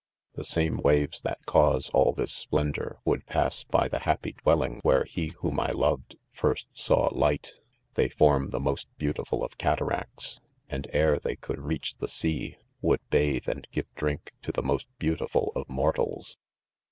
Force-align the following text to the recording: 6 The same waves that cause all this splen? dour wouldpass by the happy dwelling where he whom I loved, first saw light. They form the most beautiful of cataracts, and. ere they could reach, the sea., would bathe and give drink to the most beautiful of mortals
6 0.35 0.35
The 0.37 0.51
same 0.55 0.77
waves 0.77 1.21
that 1.21 1.45
cause 1.45 1.91
all 1.91 2.11
this 2.11 2.31
splen? 2.31 2.71
dour 2.71 2.97
wouldpass 3.05 3.65
by 3.65 3.87
the 3.87 3.99
happy 3.99 4.31
dwelling 4.33 4.79
where 4.81 5.03
he 5.03 5.27
whom 5.41 5.59
I 5.59 5.69
loved, 5.69 6.17
first 6.31 6.65
saw 6.73 7.07
light. 7.11 7.51
They 7.93 8.09
form 8.09 8.49
the 8.49 8.59
most 8.59 8.87
beautiful 8.97 9.43
of 9.43 9.59
cataracts, 9.59 10.39
and. 10.67 10.87
ere 10.91 11.19
they 11.19 11.35
could 11.35 11.59
reach, 11.59 11.97
the 11.97 12.07
sea., 12.07 12.57
would 12.81 13.01
bathe 13.11 13.47
and 13.47 13.67
give 13.71 13.85
drink 13.93 14.31
to 14.41 14.51
the 14.51 14.63
most 14.63 14.87
beautiful 14.97 15.51
of 15.55 15.69
mortals 15.69 16.39